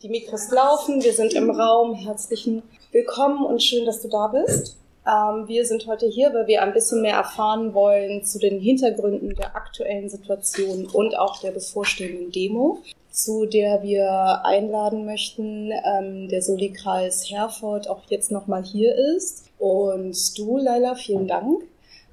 [0.00, 1.92] Die Mikros laufen, wir sind im Raum.
[1.92, 2.62] Herzlichen
[2.92, 4.76] Willkommen und schön, dass du da bist.
[5.04, 9.34] Ähm, wir sind heute hier, weil wir ein bisschen mehr erfahren wollen zu den Hintergründen
[9.34, 12.78] der aktuellen Situation und auch der bevorstehenden Demo,
[13.10, 19.46] zu der wir einladen möchten, ähm, der Soli-Kreis Herford auch jetzt nochmal hier ist.
[19.58, 21.64] Und du, Laila, vielen Dank,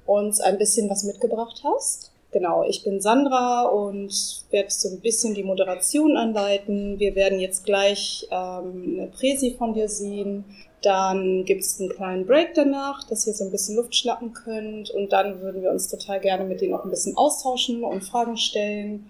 [0.06, 2.10] uns ein bisschen was mitgebracht hast.
[2.32, 6.98] Genau, ich bin Sandra und werde so ein bisschen die Moderation anleiten.
[6.98, 10.44] Wir werden jetzt gleich ähm, eine Präsi von dir sehen.
[10.82, 14.90] Dann gibt es einen kleinen Break danach, dass ihr so ein bisschen Luft schnappen könnt.
[14.90, 18.36] Und dann würden wir uns total gerne mit denen auch ein bisschen austauschen und Fragen
[18.36, 19.08] stellen.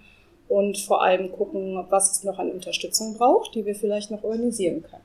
[0.48, 4.82] Und vor allem gucken, was es noch an Unterstützung braucht, die wir vielleicht noch organisieren
[4.82, 5.02] können.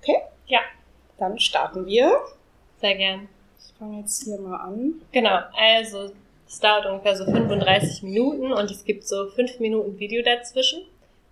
[0.00, 0.16] Okay?
[0.46, 0.60] Ja.
[1.18, 2.12] Dann starten wir.
[2.80, 3.28] Sehr gern.
[3.58, 4.94] Ich fange jetzt hier mal an.
[5.12, 6.10] Genau, also
[6.50, 10.82] es dauert ungefähr so 35 Minuten und es gibt so 5 Minuten Video dazwischen.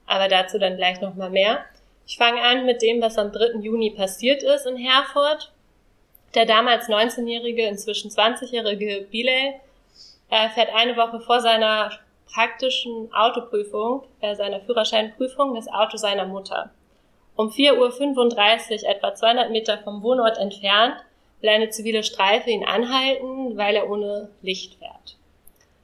[0.07, 1.65] Aber dazu dann gleich nochmal mehr.
[2.07, 3.59] Ich fange an mit dem, was am 3.
[3.61, 5.53] Juni passiert ist in Herford.
[6.37, 9.55] Der damals 19-jährige, inzwischen 20-jährige Bilal
[10.31, 11.91] äh, fährt eine Woche vor seiner
[12.33, 16.71] praktischen Autoprüfung, äh, seiner Führerscheinprüfung, das Auto seiner Mutter.
[17.35, 20.97] Um 4.35 Uhr, etwa 200 Meter vom Wohnort entfernt,
[21.41, 25.17] will eine zivile Streife ihn anhalten, weil er ohne Licht fährt.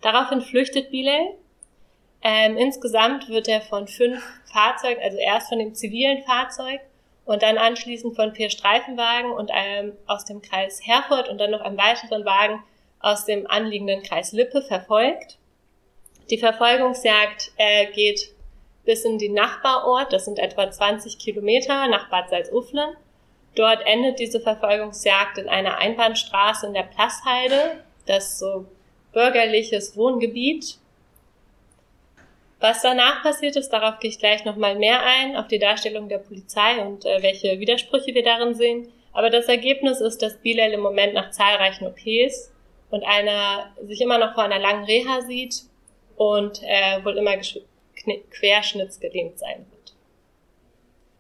[0.01, 1.35] Daraufhin flüchtet Bilal.
[2.23, 6.81] Ähm, insgesamt wird er von fünf Fahrzeugen, also erst von dem zivilen Fahrzeug
[7.25, 11.61] und dann anschließend von vier Streifenwagen und einem aus dem Kreis Herford und dann noch
[11.61, 12.63] einem weiteren Wagen
[13.01, 15.39] aus dem anliegenden Kreis Lippe verfolgt.
[16.31, 18.31] Die Verfolgungsjagd äh, geht
[18.85, 22.95] bis in den Nachbarort, das sind etwa 20 Kilometer nach Bad Salzuflen.
[23.55, 28.67] Dort endet diese Verfolgungsjagd in einer Einbahnstraße in der Plassheide, das so
[29.13, 30.79] bürgerliches Wohngebiet.
[32.61, 36.19] Was danach passiert ist, darauf gehe ich gleich nochmal mehr ein, auf die Darstellung der
[36.19, 38.89] Polizei und äh, welche Widersprüche wir darin sehen.
[39.13, 42.53] Aber das Ergebnis ist, dass Bilal im Moment nach zahlreichen OPs
[42.91, 45.63] und einer sich immer noch vor einer langen Reha sieht
[46.17, 47.37] und äh, wohl immer
[48.31, 49.67] querschnittsgelähmt sein.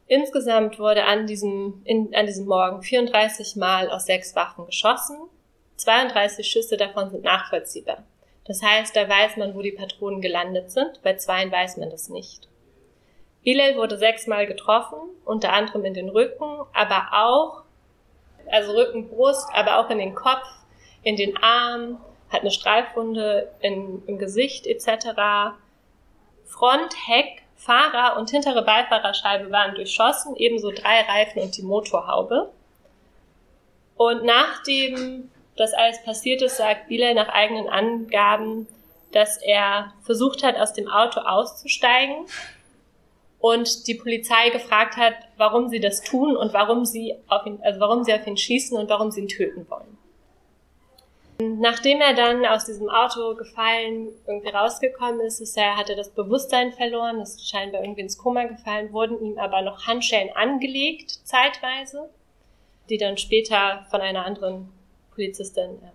[0.06, 5.16] Insgesamt wurde an diesem, in, an diesem Morgen 34 Mal aus sechs Waffen geschossen.
[5.76, 8.04] 32 Schüsse davon sind nachvollziehbar.
[8.46, 12.10] Das heißt, da weiß man, wo die Patronen gelandet sind, bei zweien weiß man das
[12.10, 12.48] nicht.
[13.42, 17.62] Bilal wurde sechsmal getroffen, unter anderem in den Rücken, aber auch,
[18.50, 20.46] also Rücken, Brust, aber auch in den Kopf,
[21.02, 22.00] in den Arm,
[22.30, 25.56] hat eine Streifwunde in, im Gesicht etc.
[26.46, 32.50] Front, Heck, Fahrer und hintere Beifahrerscheibe waren durchschossen, ebenso drei Reifen und die Motorhaube.
[33.96, 38.66] Und nachdem das alles passiert ist, sagt Bilal nach eigenen Angaben,
[39.12, 42.26] dass er versucht hat, aus dem Auto auszusteigen
[43.38, 47.80] und die Polizei gefragt hat, warum sie das tun und warum sie auf ihn, also
[47.80, 49.96] warum sie auf ihn schießen und warum sie ihn töten wollen.
[51.38, 56.10] Nachdem er dann aus diesem Auto gefallen irgendwie rausgekommen ist, ist er, hat er das
[56.10, 62.08] Bewusstsein verloren, ist scheinbar irgendwie ins Koma gefallen, wurden ihm aber noch Handschellen angelegt, zeitweise,
[62.88, 64.72] die dann später von einer anderen
[65.12, 65.90] Polizistin ähm,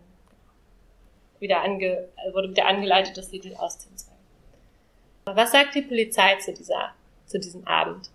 [1.40, 4.18] wieder ange, wurde wieder angeleitet, dass sie die ausziehen sollen.
[5.26, 6.94] Was sagt die Polizei zu dieser,
[7.28, 8.10] zu diesem Abend?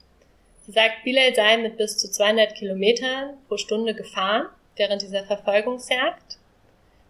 [0.67, 4.47] Sie sagt, Bilal sei mit bis zu 200 Kilometern pro Stunde gefahren
[4.77, 6.39] während dieser Verfolgungsjagd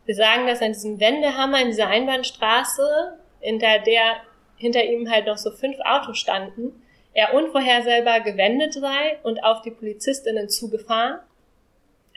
[0.06, 4.16] wir sagen, dass an diesem Wendehammer in dieser Einbahnstraße, hinter der
[4.56, 6.82] hinter ihm halt noch so fünf Autos standen,
[7.12, 11.20] er unvorhersehbar gewendet sei und auf die Polizistinnen zugefahren.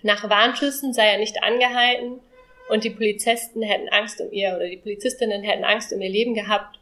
[0.03, 2.20] Nach Warnschüssen sei er nicht angehalten
[2.70, 6.34] und die Polizisten hätten Angst um ihr oder die Polizistinnen hätten Angst um ihr Leben
[6.34, 6.80] gehabt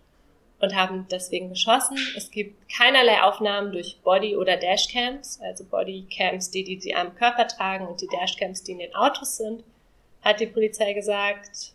[0.59, 1.97] und haben deswegen geschossen.
[2.15, 7.47] Es gibt keinerlei Aufnahmen durch Body- oder Dashcams, also Bodycams, die, die sie am Körper
[7.47, 9.63] tragen und die Dashcams, die in den Autos sind
[10.25, 11.73] hat die Polizei gesagt,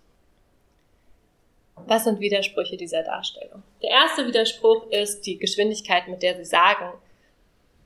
[1.86, 3.62] was sind Widersprüche dieser Darstellung?
[3.80, 6.92] Der erste Widerspruch ist die Geschwindigkeit, mit der sie sagen,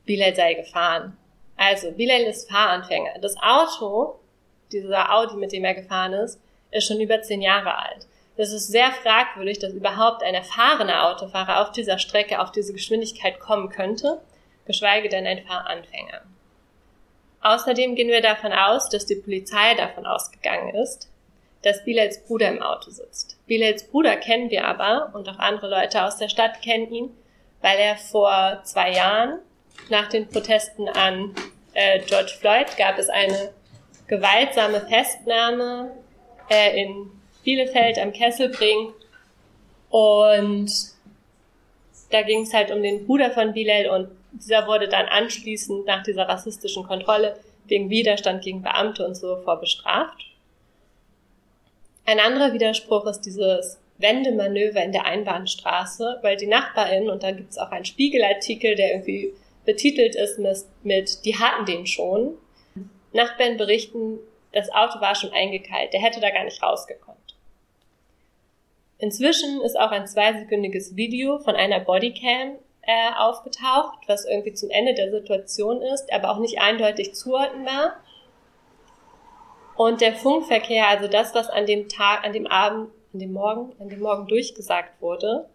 [0.04, 1.16] Bilal sei gefahren.
[1.56, 3.18] Also, Bilal ist Fahranfänger.
[3.20, 4.18] Das Auto,
[4.72, 6.40] dieser Audi, mit dem er gefahren ist,
[6.72, 8.08] ist schon über zehn Jahre alt.
[8.36, 13.38] Das ist sehr fragwürdig, dass überhaupt ein erfahrener Autofahrer auf dieser Strecke auf diese Geschwindigkeit
[13.38, 14.20] kommen könnte,
[14.66, 16.22] geschweige denn ein Fahranfänger.
[17.44, 21.10] Außerdem gehen wir davon aus, dass die Polizei davon ausgegangen ist,
[21.60, 23.36] dass Bilals Bruder im Auto sitzt.
[23.46, 27.10] Bilals Bruder kennen wir aber und auch andere Leute aus der Stadt kennen ihn,
[27.60, 29.40] weil er vor zwei Jahren
[29.90, 31.34] nach den Protesten an
[31.74, 33.52] äh, George Floyd gab es eine
[34.06, 35.90] gewaltsame Festnahme
[36.48, 37.10] äh, in
[37.44, 38.94] Bielefeld am Kesselbring
[39.90, 40.70] und
[42.10, 46.02] da ging es halt um den Bruder von Bilal und Dieser wurde dann anschließend nach
[46.02, 50.20] dieser rassistischen Kontrolle wegen Widerstand gegen Beamte und so vorbestraft.
[52.04, 57.52] Ein anderer Widerspruch ist dieses Wendemanöver in der Einbahnstraße, weil die Nachbarin, und da gibt
[57.52, 59.32] es auch einen Spiegelartikel, der irgendwie
[59.64, 62.36] betitelt ist mit, mit Die hatten den schon.
[63.12, 64.18] Nachbarn berichten,
[64.52, 67.36] das Auto war schon eingekeilt, der hätte da gar nicht rausgekonnt.
[68.98, 74.94] Inzwischen ist auch ein zweisekündiges Video von einer Bodycam äh, aufgetaucht, was irgendwie zum Ende
[74.94, 77.96] der Situation ist, aber auch nicht eindeutig zuordnenbar.
[79.76, 83.72] Und der Funkverkehr, also das, was an dem Tag, an dem Abend, an dem Morgen,
[83.80, 85.48] an dem Morgen durchgesagt wurde,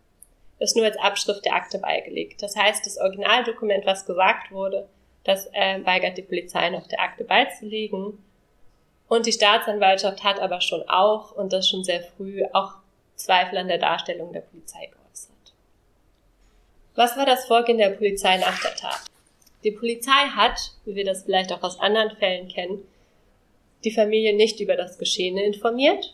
[0.60, 2.44] ist nur als Abschrift der Akte beigelegt.
[2.44, 4.90] Das heißt, das Originaldokument, was gesagt wurde,
[5.24, 8.24] das äh, weigert die Polizei noch der Akte beizulegen.
[9.08, 12.74] Und die Staatsanwaltschaft hat aber schon auch, und das schon sehr früh, auch
[13.16, 14.90] Zweifel an der Darstellung der Polizei.
[17.00, 19.00] Was war das Vorgehen der Polizei nach der Tat?
[19.64, 22.86] Die Polizei hat, wie wir das vielleicht auch aus anderen Fällen kennen,
[23.86, 26.14] die Familie nicht über das Geschehene informiert.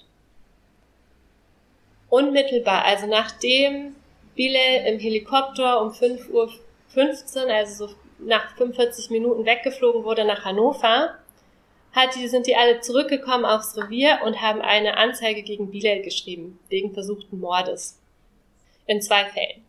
[2.08, 3.96] Unmittelbar, also nachdem
[4.36, 11.18] Bilal im Helikopter um 5.15 Uhr, also so nach 45 Minuten weggeflogen wurde nach Hannover,
[11.94, 16.60] hat die, sind die alle zurückgekommen aufs Revier und haben eine Anzeige gegen Bilal geschrieben,
[16.70, 18.00] wegen versuchten Mordes.
[18.86, 19.65] In zwei Fällen.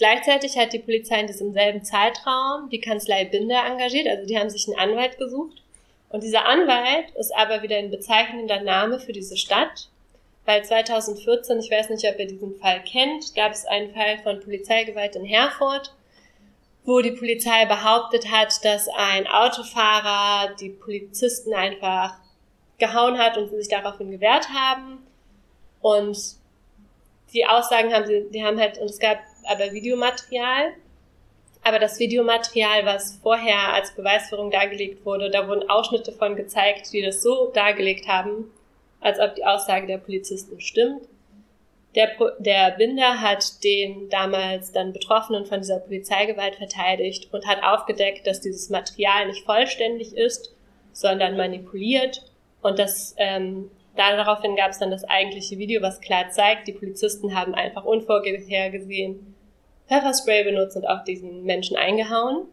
[0.00, 4.48] Gleichzeitig hat die Polizei in diesem selben Zeitraum die Kanzlei Binder engagiert, also die haben
[4.48, 5.62] sich einen Anwalt gesucht.
[6.08, 9.90] Und dieser Anwalt ist aber wieder ein bezeichnender Name für diese Stadt,
[10.46, 14.40] weil 2014, ich weiß nicht, ob ihr diesen Fall kennt, gab es einen Fall von
[14.40, 15.92] Polizeigewalt in Herford
[16.84, 22.16] wo die Polizei behauptet hat, dass ein Autofahrer die Polizisten einfach
[22.78, 25.06] gehauen hat und sie sich daraufhin gewehrt haben.
[25.82, 26.18] Und
[27.34, 30.72] die Aussagen haben sie, die haben halt, und es gab aber Videomaterial.
[31.62, 37.02] Aber das Videomaterial, was vorher als Beweisführung dargelegt wurde, da wurden Ausschnitte von gezeigt, die
[37.02, 38.50] das so dargelegt haben,
[39.00, 41.02] als ob die Aussage der Polizisten stimmt.
[41.94, 48.26] Der, der Binder hat den damals dann Betroffenen von dieser Polizeigewalt verteidigt und hat aufgedeckt,
[48.26, 50.54] dass dieses Material nicht vollständig ist,
[50.92, 52.22] sondern manipuliert
[52.62, 57.34] und dass ähm, daraufhin gab es dann das eigentliche Video, was klar zeigt, die Polizisten
[57.34, 59.34] haben einfach unvorhergesehen
[59.88, 62.46] Pfefferspray benutzt und auch diesen Menschen eingehauen.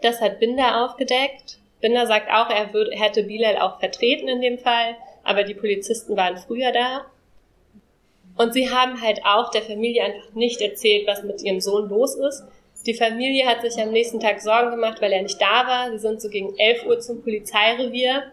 [0.00, 1.58] Das hat Binder aufgedeckt.
[1.82, 6.16] Binder sagt auch, er würde, hätte Bilal auch vertreten in dem Fall, aber die Polizisten
[6.16, 7.04] waren früher da
[8.36, 12.16] und sie haben halt auch der Familie einfach nicht erzählt, was mit ihrem Sohn los
[12.16, 12.44] ist.
[12.86, 15.90] Die Familie hat sich am nächsten Tag Sorgen gemacht, weil er nicht da war.
[15.90, 18.24] Sie sind so gegen 11 Uhr zum Polizeirevier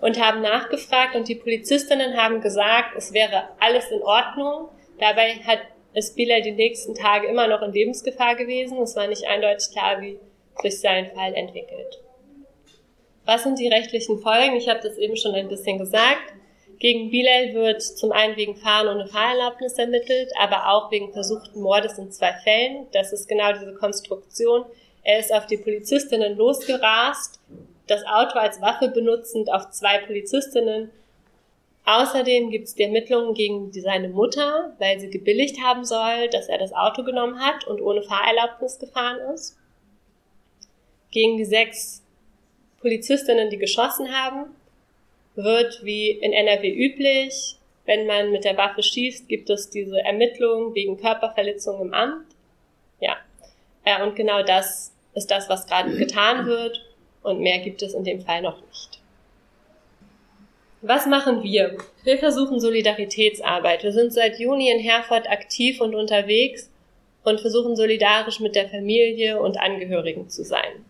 [0.00, 4.68] und haben nachgefragt und die Polizistinnen haben gesagt, es wäre alles in Ordnung.
[4.98, 5.60] Dabei hat
[5.96, 8.82] ist Bilal die nächsten Tage immer noch in Lebensgefahr gewesen.
[8.82, 10.18] Es war nicht eindeutig klar, wie
[10.60, 12.02] sich sein Fall entwickelt.
[13.24, 14.56] Was sind die rechtlichen Folgen?
[14.56, 16.34] Ich habe das eben schon ein bisschen gesagt.
[16.78, 21.96] Gegen Bilal wird zum einen wegen Fahren ohne Fahrerlaubnis ermittelt, aber auch wegen versuchten Mordes
[21.96, 22.86] in zwei Fällen.
[22.92, 24.66] Das ist genau diese Konstruktion.
[25.02, 27.35] Er ist auf die Polizistinnen losgerast,
[27.86, 30.90] das Auto als Waffe benutzend auf zwei Polizistinnen.
[31.84, 36.58] Außerdem gibt es die Ermittlungen gegen seine Mutter, weil sie gebilligt haben soll, dass er
[36.58, 39.56] das Auto genommen hat und ohne Fahrerlaubnis gefahren ist.
[41.12, 42.02] Gegen die sechs
[42.80, 44.50] Polizistinnen, die geschossen haben
[45.36, 47.56] wird wie in NRW üblich.
[47.84, 52.26] Wenn man mit der Waffe schießt, gibt es diese Ermittlung wegen Körperverletzung im Amt.
[53.00, 53.16] Ja.
[53.84, 56.84] Äh, und genau das ist das, was gerade getan wird.
[57.26, 59.00] Und mehr gibt es in dem Fall noch nicht.
[60.80, 61.76] Was machen wir?
[62.04, 63.82] Wir versuchen Solidaritätsarbeit.
[63.82, 66.70] Wir sind seit Juni in Herford aktiv und unterwegs
[67.24, 70.84] und versuchen solidarisch mit der Familie und Angehörigen zu sein.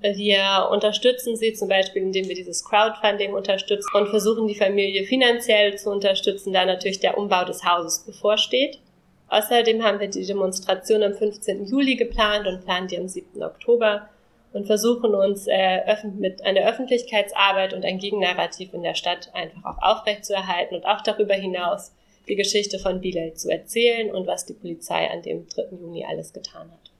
[0.00, 5.78] Wir unterstützen sie zum Beispiel, indem wir dieses Crowdfunding unterstützen und versuchen die Familie finanziell
[5.78, 8.80] zu unterstützen, da natürlich der Umbau des Hauses bevorsteht.
[9.28, 11.66] Außerdem haben wir die Demonstration am 15.
[11.66, 13.40] Juli geplant und planen die am 7.
[13.44, 14.08] Oktober
[14.52, 15.80] und versuchen uns äh,
[16.18, 21.34] mit einer Öffentlichkeitsarbeit und ein Gegennarrativ in der Stadt einfach auch aufrechtzuerhalten und auch darüber
[21.34, 21.92] hinaus
[22.28, 25.76] die Geschichte von Bilal zu erzählen und was die Polizei an dem 3.
[25.80, 26.90] Juni alles getan hat.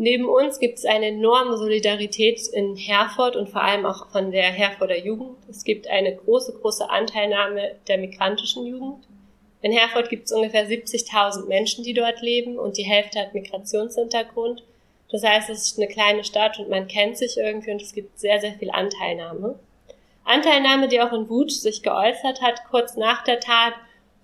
[0.00, 4.44] Neben uns gibt es eine enorme Solidarität in Herford und vor allem auch von der
[4.44, 5.36] Herforder Jugend.
[5.50, 9.08] Es gibt eine große, große Anteilnahme der migrantischen Jugend.
[9.60, 14.62] In Herford gibt es ungefähr 70.000 Menschen, die dort leben und die Hälfte hat Migrationshintergrund.
[15.10, 18.18] Das heißt, es ist eine kleine Stadt und man kennt sich irgendwie und es gibt
[18.18, 19.58] sehr, sehr viel Anteilnahme.
[20.24, 23.72] Anteilnahme, die auch in Wut sich geäußert hat, kurz nach der Tat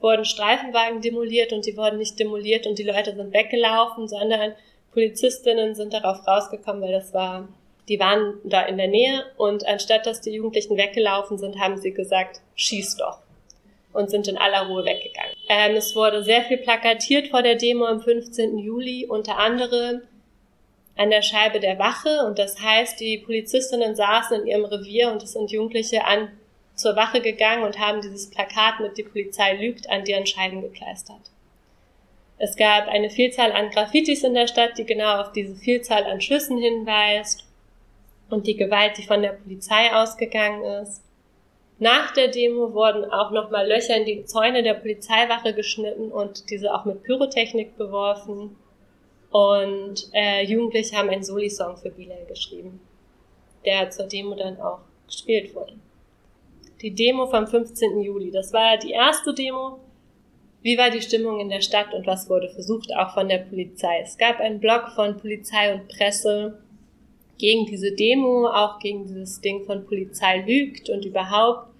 [0.00, 4.52] wurden Streifenwagen demoliert und die wurden nicht demoliert und die Leute sind weggelaufen, sondern
[4.92, 7.48] Polizistinnen sind darauf rausgekommen, weil das war,
[7.88, 11.92] die waren da in der Nähe und anstatt dass die Jugendlichen weggelaufen sind, haben sie
[11.92, 13.20] gesagt, schieß doch
[13.94, 15.32] und sind in aller Ruhe weggegangen.
[15.48, 18.58] Ähm, es wurde sehr viel plakatiert vor der Demo am 15.
[18.58, 20.02] Juli, unter anderem
[20.96, 25.22] an der Scheibe der Wache und das heißt, die Polizistinnen saßen in ihrem Revier und
[25.22, 26.28] es sind Jugendliche an
[26.76, 31.30] zur Wache gegangen und haben dieses Plakat mit die Polizei lügt an deren Scheiben gekleistert.
[32.38, 36.20] Es gab eine Vielzahl an Graffitis in der Stadt, die genau auf diese Vielzahl an
[36.20, 37.44] Schüssen hinweist
[38.28, 41.02] und die Gewalt, die von der Polizei ausgegangen ist.
[41.78, 46.74] Nach der Demo wurden auch nochmal Löcher in die Zäune der Polizeiwache geschnitten und diese
[46.74, 48.56] auch mit Pyrotechnik beworfen.
[49.34, 52.78] Und äh, Jugendliche haben einen Soli-Song für Bilal geschrieben,
[53.64, 55.72] der zur Demo dann auch gespielt wurde.
[56.80, 57.98] Die Demo vom 15.
[58.00, 59.80] Juli, das war die erste Demo,
[60.62, 64.02] wie war die Stimmung in der Stadt und was wurde versucht, auch von der Polizei?
[64.04, 66.62] Es gab einen Blog von Polizei und Presse
[67.36, 71.73] gegen diese Demo, auch gegen dieses Ding von Polizei lügt und überhaupt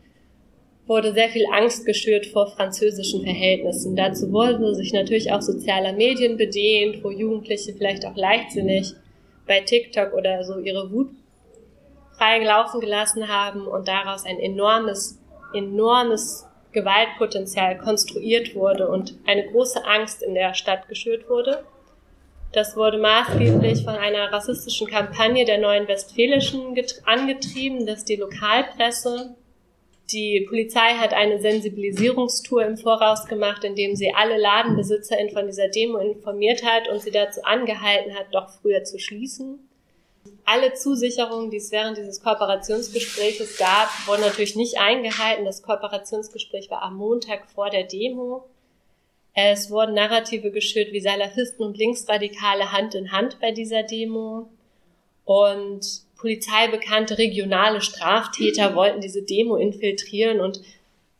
[0.86, 3.96] wurde sehr viel Angst geschürt vor französischen Verhältnissen.
[3.96, 8.92] Dazu wurde sich natürlich auch sozialer Medien bedient, wo Jugendliche vielleicht auch leichtsinnig
[9.46, 11.10] bei TikTok oder so ihre Wut
[12.16, 15.20] frei laufen gelassen haben und daraus ein enormes,
[15.52, 21.64] enormes Gewaltpotenzial konstruiert wurde und eine große Angst in der Stadt geschürt wurde.
[22.52, 29.34] Das wurde maßgeblich von einer rassistischen Kampagne der Neuen Westfälischen angetrieben, dass die Lokalpresse,
[30.10, 35.98] die Polizei hat eine Sensibilisierungstour im Voraus gemacht, indem sie alle LadenbesitzerInnen von dieser Demo
[35.98, 39.68] informiert hat und sie dazu angehalten hat, doch früher zu schließen
[40.44, 45.44] alle Zusicherungen, die es während dieses Kooperationsgespräches gab, wurden natürlich nicht eingehalten.
[45.44, 48.44] Das Kooperationsgespräch war am Montag vor der Demo.
[49.34, 54.48] Es wurden Narrative geschürt, wie Salafisten und Linksradikale Hand in Hand bei dieser Demo.
[55.24, 60.62] Und polizeibekannte regionale Straftäter wollten diese Demo infiltrieren und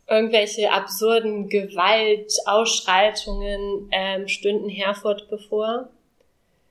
[0.09, 5.91] irgendwelche absurden Gewaltausschreitungen ähm, stünden Herford bevor.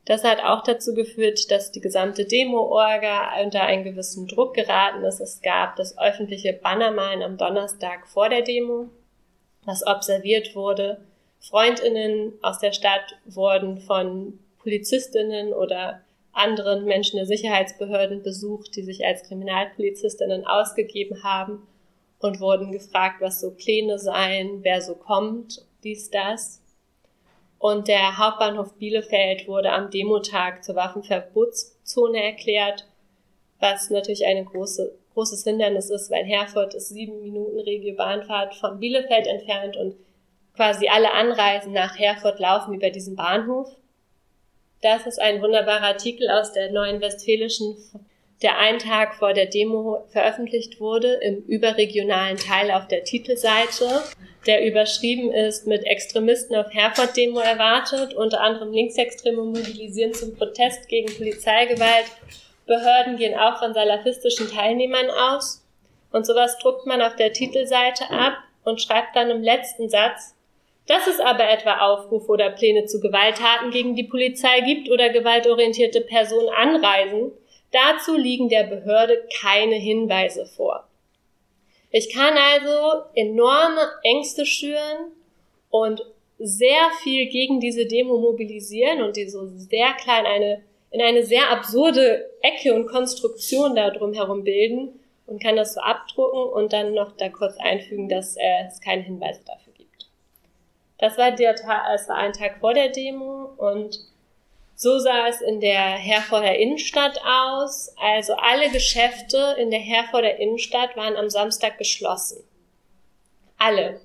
[0.06, 5.20] Das hat auch dazu geführt, dass die gesamte Demo-Orga unter einen gewissen Druck geraten ist.
[5.20, 8.90] Es gab das öffentliche Bannermalen am Donnerstag vor der Demo,
[9.64, 11.06] das observiert wurde.
[11.40, 16.02] Freundinnen aus der Stadt wurden von Polizistinnen oder
[16.34, 21.68] anderen Menschen der Sicherheitsbehörden besucht, die sich als Kriminalpolizistinnen ausgegeben haben
[22.20, 26.62] und wurden gefragt, was so Pläne seien, wer so kommt, dies, das.
[27.60, 32.88] Und der Hauptbahnhof Bielefeld wurde am Demotag zur Waffenverbotszone erklärt,
[33.60, 39.28] was natürlich ein große, großes Hindernis ist, weil Herford ist sieben Minuten Regio-Bahnfahrt von Bielefeld
[39.28, 39.96] entfernt und
[40.56, 43.70] quasi alle Anreisen nach Herford laufen über diesen Bahnhof.
[44.84, 47.78] Das ist ein wunderbarer Artikel aus der Neuen Westfälischen
[48.44, 54.04] der einen Tag vor der Demo veröffentlicht wurde, im überregionalen Teil auf der Titelseite,
[54.46, 61.16] der überschrieben ist mit Extremisten auf Herford-Demo erwartet, unter anderem Linksextreme mobilisieren zum Protest gegen
[61.16, 62.06] Polizeigewalt.
[62.68, 65.66] Behörden gehen auch von salafistischen Teilnehmern aus.
[66.12, 70.33] Und sowas druckt man auf der Titelseite ab und schreibt dann im letzten Satz,
[70.88, 76.02] dass es aber etwa Aufrufe oder Pläne zu Gewalttaten gegen die Polizei gibt oder gewaltorientierte
[76.02, 77.32] Personen anreisen,
[77.74, 80.88] Dazu liegen der Behörde keine Hinweise vor.
[81.90, 85.12] Ich kann also enorme Ängste schüren
[85.72, 86.06] und
[86.38, 91.50] sehr viel gegen diese Demo mobilisieren und die so sehr klein eine, in eine sehr
[91.50, 96.94] absurde Ecke und Konstruktion da drum herum bilden und kann das so abdrucken und dann
[96.94, 99.73] noch da kurz einfügen, dass äh, es keine Hinweise dafür gibt.
[101.04, 104.00] Das war der Tag, es war ein Tag vor der Demo und
[104.74, 107.94] so sah es in der Herforder Innenstadt aus.
[108.02, 112.42] Also alle Geschäfte in der Herforder Innenstadt waren am Samstag geschlossen.
[113.58, 114.00] Alle.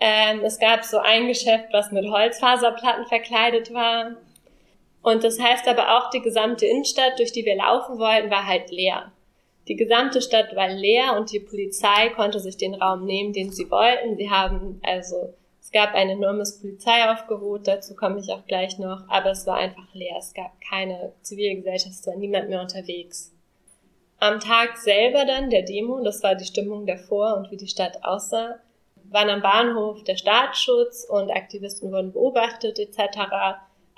[0.00, 4.12] Ähm, es gab so ein Geschäft, was mit Holzfaserplatten verkleidet war.
[5.02, 8.70] Und das heißt aber auch, die gesamte Innenstadt, durch die wir laufen wollten, war halt
[8.70, 9.12] leer.
[9.68, 13.70] Die gesamte Stadt war leer und die Polizei konnte sich den Raum nehmen, den sie
[13.70, 14.16] wollten.
[14.16, 15.34] Sie haben also
[15.68, 19.92] es gab ein enormes Polizeiaufgebot, dazu komme ich auch gleich noch, aber es war einfach
[19.92, 20.16] leer.
[20.18, 23.34] Es gab keine Zivilgesellschaft, es war niemand mehr unterwegs.
[24.18, 28.02] Am Tag selber dann der Demo, das war die Stimmung davor und wie die Stadt
[28.02, 28.54] aussah,
[29.10, 33.18] waren am Bahnhof der Staatsschutz und Aktivisten wurden beobachtet etc.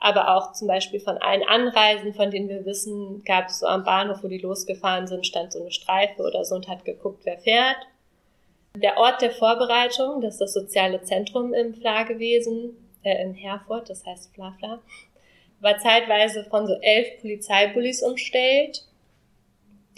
[0.00, 3.84] Aber auch zum Beispiel von allen Anreisen, von denen wir wissen, gab es so am
[3.84, 7.38] Bahnhof, wo die losgefahren sind, stand so eine Streife oder so und hat geguckt, wer
[7.38, 7.76] fährt.
[8.76, 13.90] Der Ort der Vorbereitung, das ist das soziale Zentrum im Fla gewesen, äh, in Herford,
[13.90, 14.80] das heißt Flafla.
[15.60, 18.86] war zeitweise von so elf Polizeibullis umstellt.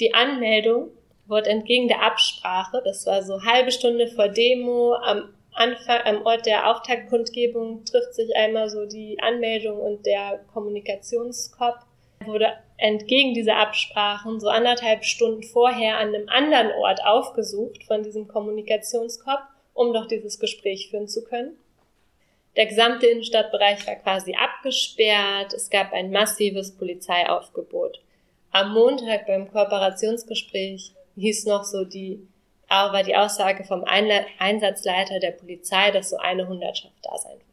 [0.01, 0.91] Die Anmeldung
[1.27, 6.47] wurde entgegen der Absprache, das war so halbe Stunde vor Demo, am Anfang, am Ort
[6.47, 11.85] der Auftaktkundgebung trifft sich einmal so die Anmeldung und der Kommunikationskopf,
[12.27, 18.29] wurde entgegen dieser Absprachen so anderthalb Stunden vorher an einem anderen Ort aufgesucht von diesem
[18.29, 19.43] Kommunikationskopf,
[19.75, 21.57] um doch dieses Gespräch führen zu können.
[22.57, 25.55] Der gesamte Innenstadtbereich war quasi abgesperrt.
[25.55, 28.03] Es gab ein massives Polizeiaufgebot.
[28.51, 32.27] Am Montag beim Kooperationsgespräch hieß noch so die,
[32.69, 37.52] war die Aussage vom Einsatzleiter der Polizei, dass so eine Hundertschaft da sein wird.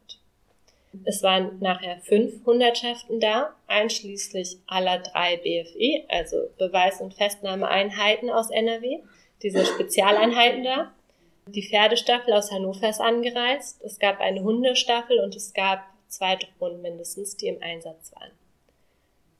[1.04, 8.50] Es waren nachher fünf Hundertschaften da, einschließlich aller drei BFE, also Beweis- und Festnahmeeinheiten aus
[8.50, 9.00] NRW,
[9.42, 10.92] diese Spezialeinheiten da.
[11.46, 13.82] Die Pferdestaffel aus Hannover ist angereist.
[13.82, 18.32] Es gab eine Hundestaffel und es gab zwei Drohnen mindestens, die im Einsatz waren.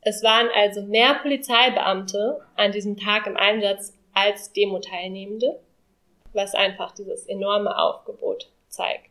[0.03, 5.61] Es waren also mehr Polizeibeamte an diesem Tag im Einsatz als Demo-Teilnehmende,
[6.33, 9.10] was einfach dieses enorme Aufgebot zeigt.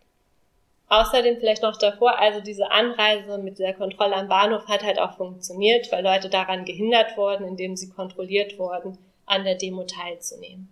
[0.89, 5.17] Außerdem vielleicht noch davor, also diese Anreise mit der Kontrolle am Bahnhof hat halt auch
[5.17, 10.67] funktioniert, weil Leute daran gehindert wurden, indem sie kontrolliert wurden, an der Demo teilzunehmen.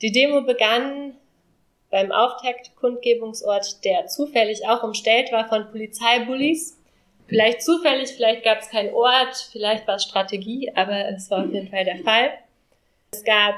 [0.00, 1.14] Die Demo begann
[1.90, 6.78] beim Auftaktkundgebungsort, der zufällig auch umstellt war von Polizeibullis.
[7.28, 11.52] Vielleicht zufällig, vielleicht gab es keinen Ort, vielleicht war es Strategie, aber es war auf
[11.52, 12.30] jeden Fall der Fall.
[13.12, 13.56] Es gab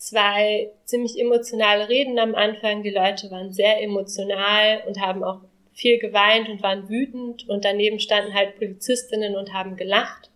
[0.00, 2.82] zwei ziemlich emotionale Reden am Anfang.
[2.82, 5.40] Die Leute waren sehr emotional und haben auch
[5.74, 10.30] viel geweint und waren wütend und daneben standen halt Polizistinnen und haben gelacht,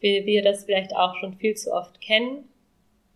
[0.00, 2.48] wie wir das vielleicht auch schon viel zu oft kennen.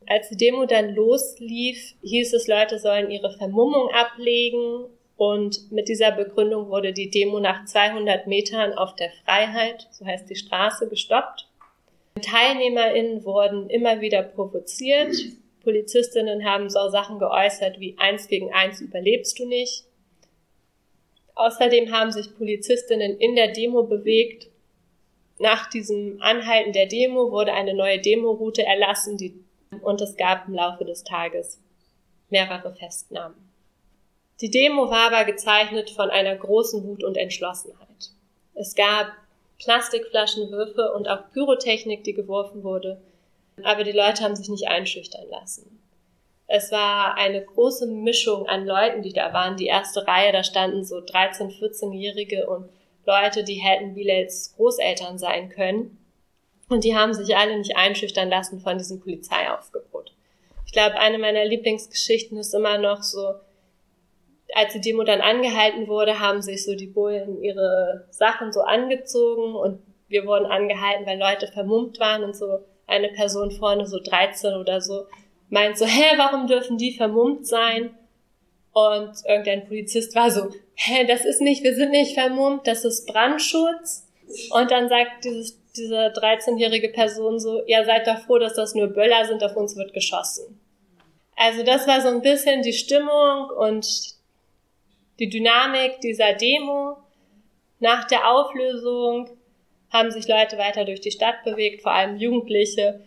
[0.06, 4.84] Als die Demo dann loslief, hieß es, Leute sollen ihre Vermummung ablegen
[5.16, 10.30] und mit dieser Begründung wurde die Demo nach 200 Metern auf der Freiheit, so heißt
[10.30, 11.48] die Straße, gestoppt.
[12.20, 15.14] TeilnehmerInnen wurden immer wieder provoziert.
[15.62, 19.84] Polizistinnen haben so Sachen geäußert wie eins gegen eins überlebst du nicht.
[21.34, 24.48] Außerdem haben sich Polizistinnen in der Demo bewegt.
[25.38, 29.34] Nach diesem Anhalten der Demo wurde eine neue Demoroute erlassen, die
[29.82, 31.60] und es gab im Laufe des Tages
[32.28, 33.36] mehrere Festnahmen.
[34.40, 38.10] Die Demo war aber gezeichnet von einer großen Wut und Entschlossenheit.
[38.54, 39.12] Es gab
[39.58, 43.00] Plastikflaschenwürfe und auch Pyrotechnik, die geworfen wurde,
[43.64, 45.80] aber die Leute haben sich nicht einschüchtern lassen.
[46.46, 49.56] Es war eine große Mischung an Leuten, die da waren.
[49.56, 52.68] Die erste Reihe, da standen so 13-, 14-Jährige und
[53.06, 55.96] Leute, die hätten Bilals Großeltern sein können.
[56.68, 60.12] Und die haben sich alle nicht einschüchtern lassen von diesem Polizeiaufgebot.
[60.66, 63.34] Ich glaube, eine meiner Lieblingsgeschichten ist immer noch so,
[64.54, 69.54] als die Demo dann angehalten wurde, haben sich so die Bullen ihre Sachen so angezogen
[69.54, 72.58] und wir wurden angehalten, weil Leute vermummt waren und so
[72.90, 75.06] eine Person vorne, so 13 oder so,
[75.48, 77.90] meint so, hä, warum dürfen die vermummt sein?
[78.72, 83.06] Und irgendein Polizist war so, hä, das ist nicht, wir sind nicht vermummt, das ist
[83.06, 84.06] Brandschutz.
[84.52, 88.88] Und dann sagt dieses diese 13-jährige Person so, ja, seid doch froh, dass das nur
[88.88, 90.60] Böller sind, auf uns wird geschossen.
[91.36, 93.86] Also das war so ein bisschen die Stimmung und
[95.18, 96.96] die Dynamik dieser Demo.
[97.78, 99.30] Nach der Auflösung
[99.90, 103.00] haben sich Leute weiter durch die Stadt bewegt, vor allem Jugendliche,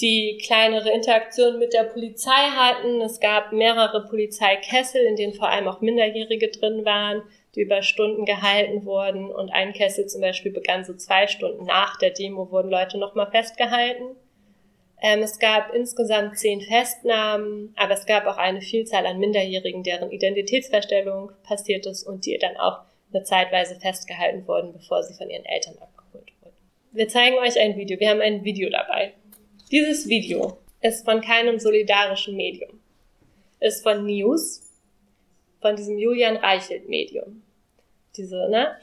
[0.00, 3.00] die kleinere Interaktionen mit der Polizei hatten.
[3.00, 7.22] Es gab mehrere Polizeikessel, in denen vor allem auch Minderjährige drin waren
[7.54, 9.30] die über Stunden gehalten wurden.
[9.30, 13.30] Und ein Kessel zum Beispiel begann so zwei Stunden nach der Demo, wurden Leute nochmal
[13.30, 14.16] festgehalten.
[15.00, 20.10] Ähm, es gab insgesamt zehn Festnahmen, aber es gab auch eine Vielzahl an Minderjährigen, deren
[20.10, 22.80] Identitätsverstellung passiert ist und die dann auch
[23.12, 26.03] eine Zeitweise festgehalten wurden, bevor sie von ihren Eltern wurden.
[26.94, 27.98] Wir zeigen euch ein Video.
[27.98, 29.14] Wir haben ein Video dabei.
[29.70, 32.80] Dieses Video ist von keinem solidarischen Medium.
[33.60, 34.62] Ist von News,
[35.60, 37.42] von diesem Julian Reichelt Medium
[38.16, 38.76] diese, ne?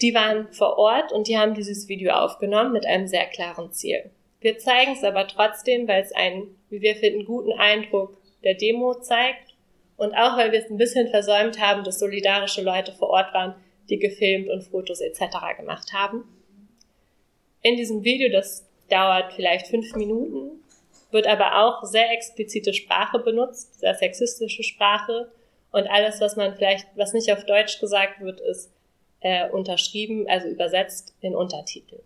[0.00, 4.10] Die waren vor Ort und die haben dieses Video aufgenommen mit einem sehr klaren Ziel.
[4.40, 8.94] Wir zeigen es aber trotzdem, weil es einen, wie wir finden, guten Eindruck der Demo
[8.94, 9.54] zeigt
[9.96, 13.54] und auch weil wir es ein bisschen versäumt haben, dass solidarische Leute vor Ort waren,
[13.88, 15.20] die gefilmt und Fotos etc.
[15.56, 16.24] gemacht haben.
[17.62, 20.62] In diesem Video, das dauert vielleicht fünf Minuten,
[21.12, 25.30] wird aber auch sehr explizite Sprache benutzt, sehr sexistische Sprache
[25.70, 28.70] und alles, was man vielleicht, was nicht auf Deutsch gesagt wird, ist
[29.20, 32.02] äh, unterschrieben, also übersetzt in Untertiteln.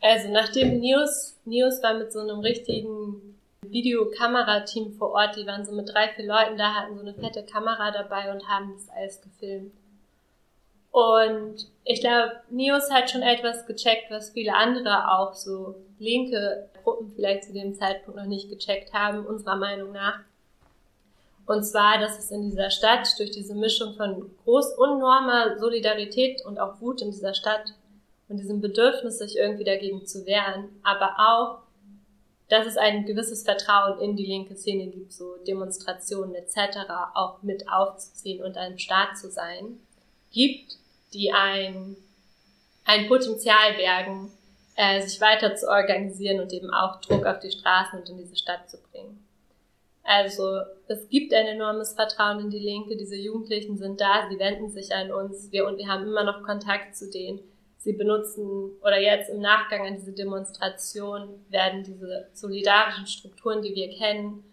[0.00, 5.72] Also nachdem News, News war mit so einem richtigen Videokamerateam vor Ort, die waren so
[5.72, 9.20] mit drei, vier Leuten da, hatten so eine fette Kamera dabei und haben das alles
[9.20, 9.72] gefilmt.
[10.90, 17.12] Und ich glaube, Nios hat schon etwas gecheckt, was viele andere auch so linke Gruppen
[17.14, 20.20] vielleicht zu dem Zeitpunkt noch nicht gecheckt haben, unserer Meinung nach.
[21.46, 26.58] Und zwar, dass es in dieser Stadt durch diese Mischung von groß unnormer Solidarität und
[26.58, 27.74] auch Wut in dieser Stadt
[28.28, 31.58] und diesem Bedürfnis, sich irgendwie dagegen zu wehren, aber auch,
[32.48, 36.78] dass es ein gewisses Vertrauen in die linke Szene gibt, so Demonstrationen etc.
[37.14, 39.80] auch mit aufzuziehen und ein Staat zu sein,
[40.32, 40.78] gibt,
[41.12, 41.96] die ein,
[42.84, 44.30] ein Potenzial bergen,
[44.76, 48.36] äh, sich weiter zu organisieren und eben auch Druck auf die Straßen und in diese
[48.36, 49.26] Stadt zu bringen.
[50.02, 52.96] Also es gibt ein enormes Vertrauen in die Linke.
[52.96, 55.52] Diese Jugendlichen sind da, sie wenden sich an uns.
[55.52, 57.40] Wir und wir haben immer noch Kontakt zu denen.
[57.78, 63.88] Sie benutzen oder jetzt im Nachgang an diese Demonstration werden diese solidarischen Strukturen, die wir
[63.90, 64.44] kennen,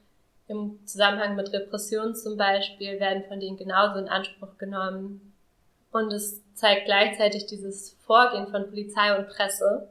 [0.47, 5.26] im Zusammenhang mit Repressionen zum Beispiel, werden von denen genauso in Anspruch genommen.
[5.91, 9.89] Und es zeigt gleichzeitig dieses Vorgehen von Polizei und Presse,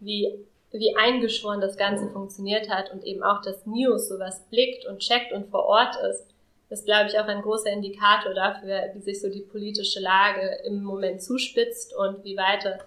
[0.00, 4.98] wie wie eingeschworen das Ganze funktioniert hat und eben auch, dass News sowas blickt und
[4.98, 6.26] checkt und vor Ort ist,
[6.68, 10.82] ist, glaube ich, auch ein großer Indikator dafür, wie sich so die politische Lage im
[10.82, 12.80] Moment zuspitzt und wie weiter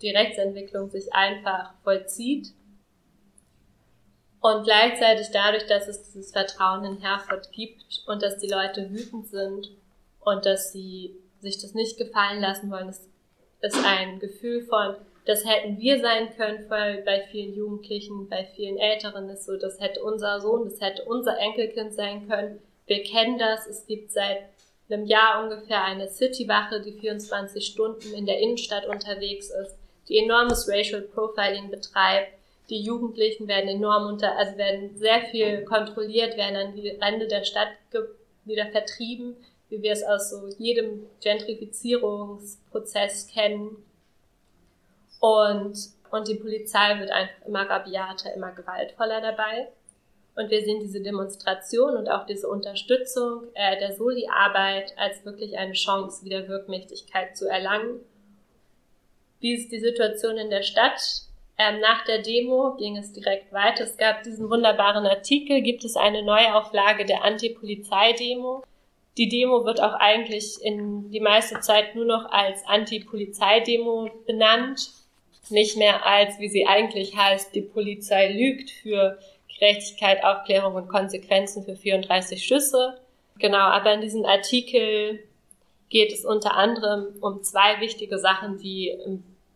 [0.00, 2.52] die Rechtsentwicklung sich einfach vollzieht.
[4.40, 9.28] Und gleichzeitig dadurch, dass es dieses Vertrauen in Herford gibt und dass die Leute wütend
[9.28, 9.70] sind
[10.20, 13.08] und dass sie sich das nicht gefallen lassen wollen, ist,
[13.60, 18.76] ist ein Gefühl von, das hätten wir sein können, weil bei vielen Jugendlichen, bei vielen
[18.76, 22.60] Älteren ist so, das hätte unser Sohn, das hätte unser Enkelkind sein können.
[22.86, 23.66] Wir kennen das.
[23.66, 24.38] Es gibt seit
[24.90, 29.76] einem Jahr ungefähr eine Citywache, die 24 Stunden in der Innenstadt unterwegs ist,
[30.08, 32.32] die enormes Racial Profiling betreibt.
[32.68, 37.44] Die Jugendlichen werden enorm unter, also werden sehr viel kontrolliert, werden an die Rande der
[37.44, 37.68] Stadt
[38.44, 39.36] wieder vertrieben,
[39.74, 43.76] wie wir es aus so jedem Gentrifizierungsprozess kennen.
[45.20, 45.76] Und,
[46.10, 49.68] und die Polizei wird einfach immer rabiater, immer gewaltvoller dabei.
[50.36, 55.74] Und wir sehen diese Demonstration und auch diese Unterstützung äh, der Soli-Arbeit als wirklich eine
[55.74, 58.00] Chance, wieder Wirkmächtigkeit zu erlangen.
[59.40, 61.28] Wie ist die Situation in der Stadt?
[61.56, 63.84] Ähm, nach der Demo ging es direkt weiter.
[63.84, 68.64] Es gab diesen wunderbaren Artikel, gibt es eine Neuauflage der Anti-Polizei-Demo.
[69.16, 74.90] Die Demo wird auch eigentlich in die meiste Zeit nur noch als Anti-Polizei-Demo benannt
[75.50, 79.18] nicht mehr als, wie sie eigentlich heißt, die Polizei lügt für
[79.58, 82.98] Gerechtigkeit, Aufklärung und Konsequenzen für 34 Schüsse.
[83.38, 85.22] Genau, aber in diesem Artikel
[85.90, 88.88] geht es unter anderem um zwei wichtige Sachen, die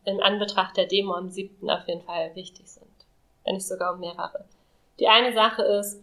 [0.05, 1.69] in Anbetracht der Demo am 7.
[1.69, 2.87] auf jeden Fall wichtig sind.
[3.45, 4.45] Wenn nicht sogar um mehrere.
[5.01, 6.03] Die eine Sache ist,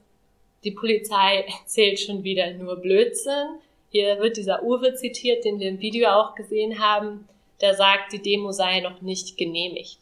[0.65, 3.59] die Polizei erzählt schon wieder nur Blödsinn.
[3.89, 7.27] Hier wird dieser Uwe zitiert, den wir im Video auch gesehen haben
[7.61, 9.99] der sagt, die Demo sei noch nicht genehmigt.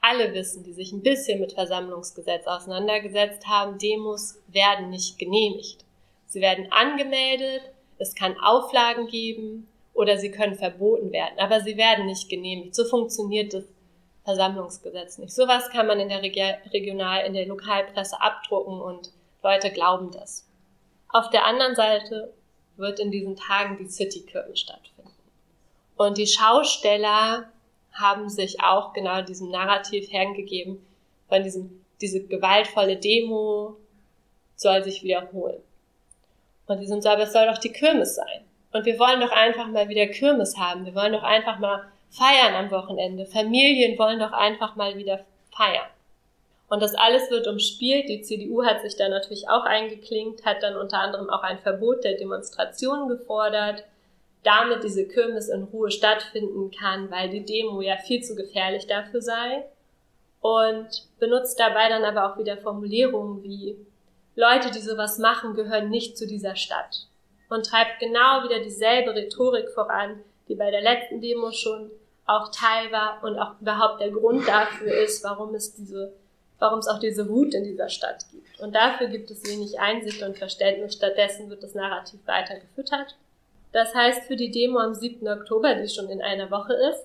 [0.00, 5.84] Alle wissen, die sich ein bisschen mit Versammlungsgesetz auseinandergesetzt haben, Demos werden nicht genehmigt.
[6.26, 7.62] Sie werden angemeldet,
[7.98, 12.74] es kann Auflagen geben oder sie können verboten werden, aber sie werden nicht genehmigt.
[12.74, 13.64] So funktioniert das
[14.24, 15.32] Versammlungsgesetz nicht.
[15.32, 19.10] Sowas kann man in der Regional-, in der Lokalpresse abdrucken und
[19.42, 20.48] Leute glauben das.
[21.08, 22.32] Auf der anderen Seite
[22.76, 25.10] wird in diesen Tagen die City-Kirche stattfinden.
[25.96, 27.50] Und die Schausteller
[27.92, 30.84] haben sich auch genau diesem Narrativ hergegeben,
[31.28, 33.76] von diesem, diese gewaltvolle Demo
[34.56, 35.62] soll sich wiederholen.
[36.66, 38.44] Und die sind so, aber es soll doch die Kirmes sein.
[38.72, 40.86] Und wir wollen doch einfach mal wieder Kirmes haben.
[40.86, 43.26] Wir wollen doch einfach mal feiern am Wochenende.
[43.26, 45.24] Familien wollen doch einfach mal wieder
[45.54, 45.88] feiern.
[46.72, 48.08] Und das alles wird umspielt.
[48.08, 52.02] Die CDU hat sich da natürlich auch eingeklinkt, hat dann unter anderem auch ein Verbot
[52.02, 53.84] der Demonstrationen gefordert
[54.42, 59.22] damit diese Kirmes in Ruhe stattfinden kann, weil die Demo ja viel zu gefährlich dafür
[59.22, 59.64] sei.
[60.40, 63.76] Und benutzt dabei dann aber auch wieder Formulierungen wie
[64.34, 67.06] Leute, die sowas machen, gehören nicht zu dieser Stadt.
[67.48, 71.92] Und treibt genau wieder dieselbe Rhetorik voran, die bei der letzten Demo schon
[72.26, 76.12] auch Teil war und auch überhaupt der Grund dafür ist, warum es diese,
[76.62, 78.60] warum es auch diese Wut in dieser Stadt gibt.
[78.60, 80.94] Und dafür gibt es wenig Einsicht und Verständnis.
[80.94, 83.16] Stattdessen wird das Narrativ weiter gefüttert.
[83.72, 85.26] Das heißt, für die Demo am 7.
[85.26, 87.04] Oktober, die schon in einer Woche ist,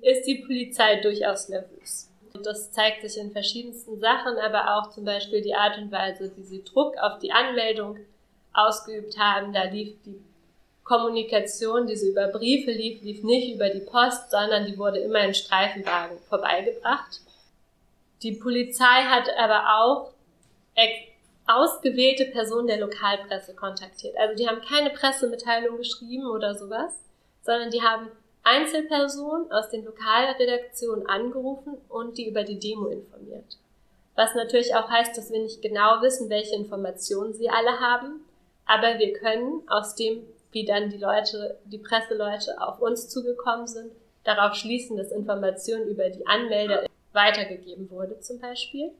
[0.00, 2.08] ist die Polizei durchaus nervös.
[2.32, 6.32] Und das zeigt sich in verschiedensten Sachen, aber auch zum Beispiel die Art und Weise,
[6.34, 7.98] wie sie Druck auf die Anmeldung
[8.54, 9.52] ausgeübt haben.
[9.52, 10.24] Da lief die
[10.84, 15.20] Kommunikation, die so über Briefe lief, lief nicht über die Post, sondern die wurde immer
[15.20, 17.20] in Streifenwagen vorbeigebracht.
[18.22, 20.12] Die Polizei hat aber auch
[21.46, 24.16] ausgewählte Personen der Lokalpresse kontaktiert.
[24.16, 26.92] Also die haben keine Pressemitteilung geschrieben oder sowas,
[27.42, 28.08] sondern die haben
[28.42, 33.58] Einzelpersonen aus den Lokalredaktionen angerufen und die über die Demo informiert.
[34.16, 38.24] Was natürlich auch heißt, dass wir nicht genau wissen, welche Informationen sie alle haben,
[38.66, 43.92] aber wir können aus dem, wie dann die Leute, die Presseleute auf uns zugekommen sind,
[44.24, 48.92] darauf schließen, dass Informationen über die Anmelder weitergegeben wurde zum Beispiel.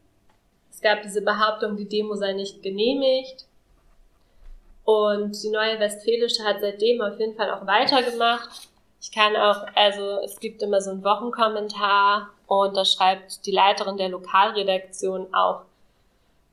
[0.70, 3.46] Es gab diese Behauptung, die Demo sei nicht genehmigt.
[4.84, 8.68] Und die neue Westfälische hat seitdem auf jeden Fall auch weitergemacht.
[9.00, 13.96] Ich kann auch, also es gibt immer so einen Wochenkommentar und da schreibt die Leiterin
[13.96, 15.62] der Lokalredaktion auch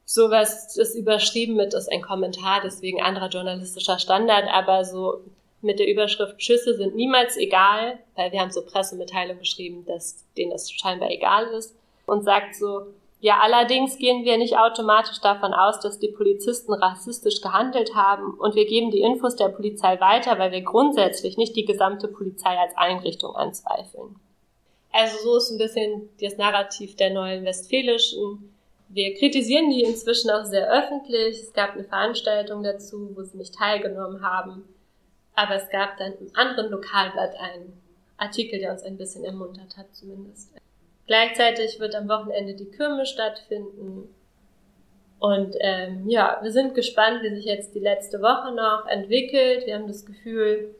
[0.06, 5.22] sowas, das überschrieben mit, ist ein Kommentar, deswegen anderer journalistischer Standard, aber so
[5.68, 10.52] mit der Überschrift Schüsse sind niemals egal, weil wir haben so Pressemitteilungen geschrieben, dass denen
[10.52, 11.76] das scheinbar egal ist
[12.08, 12.88] und sagt so,
[13.20, 18.56] ja, allerdings gehen wir nicht automatisch davon aus, dass die Polizisten rassistisch gehandelt haben und
[18.56, 22.78] wir geben die Infos der Polizei weiter, weil wir grundsätzlich nicht die gesamte Polizei als
[22.78, 24.16] Einrichtung anzweifeln.
[24.92, 28.54] Also so ist ein bisschen das Narrativ der neuen Westfälischen.
[28.90, 31.40] Wir kritisieren die inzwischen auch sehr öffentlich.
[31.40, 34.64] Es gab eine Veranstaltung dazu, wo sie nicht teilgenommen haben.
[35.38, 37.80] Aber es gab dann im anderen Lokalblatt einen
[38.18, 40.52] Artikel, der uns ein bisschen ermuntert hat zumindest.
[41.06, 44.10] Gleichzeitig wird am Wochenende die Kirmes stattfinden.
[45.20, 49.68] Und ähm, ja, wir sind gespannt, wie sich jetzt die letzte Woche noch entwickelt.
[49.68, 50.74] Wir haben das Gefühl,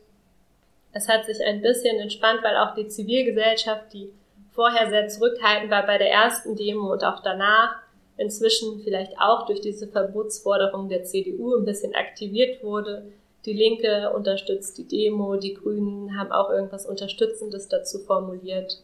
[0.92, 4.12] es hat sich ein bisschen entspannt, weil auch die Zivilgesellschaft, die
[4.50, 7.76] vorher sehr zurückhaltend war bei der ersten Demo und auch danach,
[8.16, 13.12] inzwischen vielleicht auch durch diese Verbotsforderung der CDU ein bisschen aktiviert wurde.
[13.44, 18.82] Die Linke unterstützt die Demo, die Grünen haben auch irgendwas Unterstützendes dazu formuliert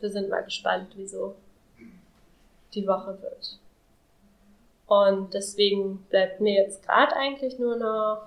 [0.00, 1.34] wir sind mal gespannt, wieso
[2.74, 3.58] die Woche wird.
[4.86, 8.22] Und deswegen bleibt mir jetzt gerade eigentlich nur noch,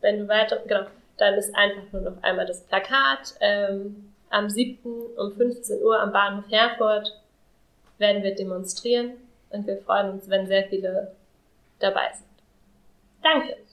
[0.00, 3.34] wenn du weiter, genau, dann ist einfach nur noch einmal das Plakat.
[3.40, 4.78] Ähm, am 7.
[5.16, 7.20] um 15 Uhr am Bahnhof Herford
[7.98, 9.12] werden wir demonstrieren
[9.50, 11.14] und wir freuen uns, wenn sehr viele
[11.78, 12.26] dabei sind.
[13.22, 13.65] Danke!